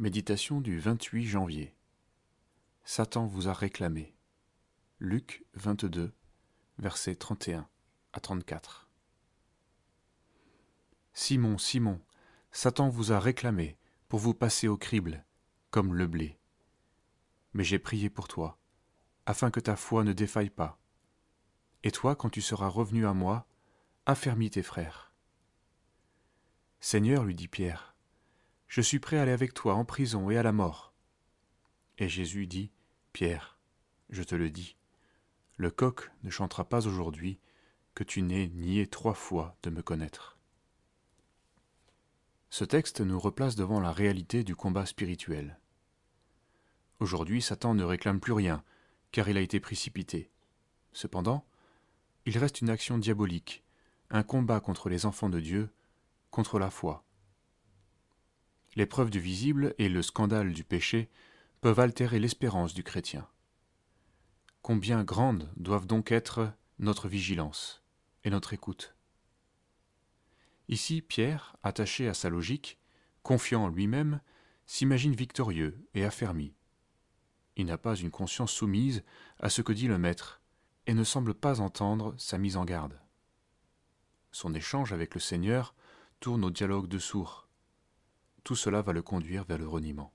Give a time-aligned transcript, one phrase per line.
[0.00, 1.74] Méditation du 28 janvier.
[2.84, 4.14] Satan vous a réclamé.
[5.00, 6.12] Luc 22,
[6.78, 7.68] versets 31
[8.12, 8.88] à 34.
[11.14, 12.00] Simon, Simon,
[12.52, 13.76] Satan vous a réclamé
[14.06, 15.24] pour vous passer au crible,
[15.72, 16.38] comme le blé.
[17.52, 18.56] Mais j'ai prié pour toi,
[19.26, 20.78] afin que ta foi ne défaille pas.
[21.82, 23.48] Et toi, quand tu seras revenu à moi,
[24.06, 25.12] affermis tes frères.
[26.78, 27.96] Seigneur, lui dit Pierre,
[28.68, 30.92] je suis prêt à aller avec toi en prison et à la mort.
[31.96, 32.70] Et Jésus dit,
[33.12, 33.58] Pierre,
[34.10, 34.76] je te le dis,
[35.56, 37.40] le coq ne chantera pas aujourd'hui
[37.94, 40.38] que tu n'aies nié trois fois de me connaître.
[42.50, 45.58] Ce texte nous replace devant la réalité du combat spirituel.
[47.00, 48.62] Aujourd'hui, Satan ne réclame plus rien,
[49.12, 50.30] car il a été précipité.
[50.92, 51.44] Cependant,
[52.24, 53.64] il reste une action diabolique,
[54.10, 55.70] un combat contre les enfants de Dieu,
[56.30, 57.04] contre la foi.
[58.76, 61.08] L'épreuve du visible et le scandale du péché
[61.60, 63.26] peuvent altérer l'espérance du chrétien.
[64.62, 67.82] Combien grandes doivent donc être notre vigilance
[68.24, 68.94] et notre écoute?
[70.68, 72.78] Ici, Pierre, attaché à sa logique,
[73.22, 74.20] confiant en lui-même,
[74.66, 76.54] s'imagine victorieux et affermi.
[77.56, 79.02] Il n'a pas une conscience soumise
[79.40, 80.40] à ce que dit le Maître
[80.86, 83.00] et ne semble pas entendre sa mise en garde.
[84.30, 85.74] Son échange avec le Seigneur
[86.20, 87.47] tourne au dialogue de sourds,
[88.48, 90.10] tout cela va le conduire vers le reniement.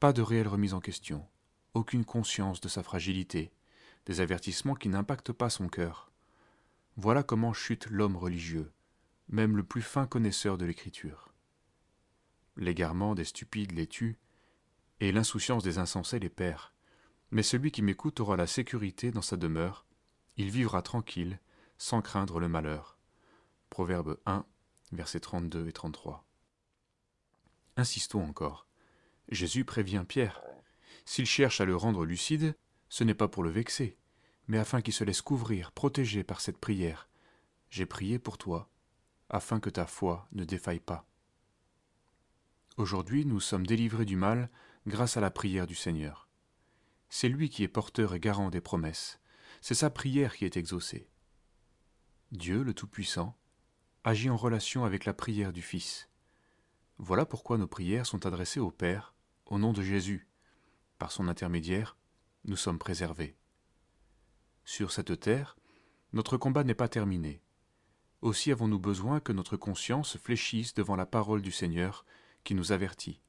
[0.00, 1.28] Pas de réelle remise en question,
[1.74, 3.52] aucune conscience de sa fragilité,
[4.06, 6.10] des avertissements qui n'impactent pas son cœur.
[6.96, 8.72] Voilà comment chute l'homme religieux,
[9.28, 11.34] même le plus fin connaisseur de l'écriture.
[12.56, 14.18] L'égarement des stupides les tue,
[15.00, 16.72] et l'insouciance des insensés les perd.
[17.32, 19.84] Mais celui qui m'écoute aura la sécurité dans sa demeure,
[20.38, 21.38] il vivra tranquille,
[21.76, 22.96] sans craindre le malheur.
[23.68, 24.46] Proverbe 1,
[24.92, 26.26] versets 32 et 33.
[27.76, 28.66] Insistons encore.
[29.28, 30.42] Jésus prévient Pierre.
[31.04, 32.54] S'il cherche à le rendre lucide,
[32.88, 33.96] ce n'est pas pour le vexer,
[34.46, 37.08] mais afin qu'il se laisse couvrir, protégé par cette prière.
[37.70, 38.68] J'ai prié pour toi,
[39.30, 41.06] afin que ta foi ne défaille pas.
[42.76, 44.50] Aujourd'hui, nous sommes délivrés du mal
[44.86, 46.28] grâce à la prière du Seigneur.
[47.08, 49.20] C'est lui qui est porteur et garant des promesses.
[49.60, 51.08] C'est sa prière qui est exaucée.
[52.32, 53.36] Dieu, le Tout-Puissant,
[54.04, 56.08] agit en relation avec la prière du Fils.
[57.04, 59.12] Voilà pourquoi nos prières sont adressées au Père,
[59.46, 60.28] au nom de Jésus.
[60.98, 61.96] Par son intermédiaire,
[62.44, 63.36] nous sommes préservés.
[64.64, 65.56] Sur cette terre,
[66.12, 67.42] notre combat n'est pas terminé.
[68.20, 72.06] Aussi avons-nous besoin que notre conscience fléchisse devant la parole du Seigneur
[72.44, 73.20] qui nous avertit.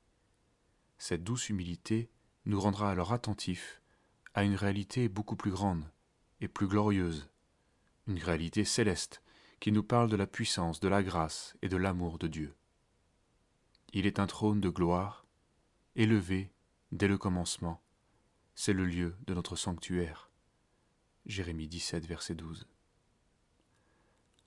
[0.99, 2.11] Cette douce humilité
[2.45, 3.81] nous rendra alors attentifs
[4.35, 5.91] à une réalité beaucoup plus grande
[6.41, 7.27] et plus glorieuse,
[8.05, 9.23] une réalité céleste
[9.59, 12.55] qui nous parle de la puissance, de la grâce et de l'amour de Dieu.
[13.95, 15.27] Il est un trône de gloire,
[15.95, 16.51] élevé
[16.91, 17.79] dès le commencement.
[18.55, 20.31] C'est le lieu de notre sanctuaire.
[21.27, 22.67] Jérémie 17, verset 12.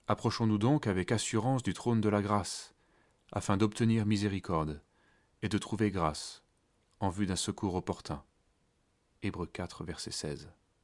[0.08, 2.74] Approchons-nous donc avec assurance du trône de la grâce,
[3.30, 4.82] afin d'obtenir miséricorde
[5.42, 6.42] et de trouver grâce
[6.98, 8.24] en vue d'un secours opportun.
[9.22, 10.50] Hébreux 4, verset 16.